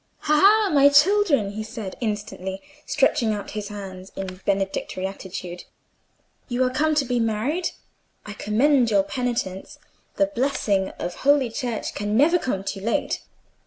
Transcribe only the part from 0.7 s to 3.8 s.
my children!" he said, instantly, stretching out his